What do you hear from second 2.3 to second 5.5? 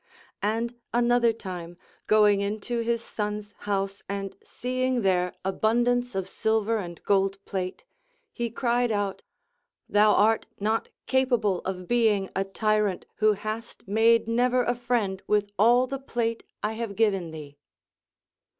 into his son's house and seeing there